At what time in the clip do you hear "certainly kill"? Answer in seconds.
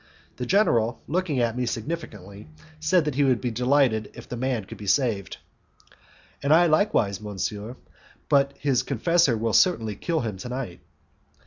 9.53-10.21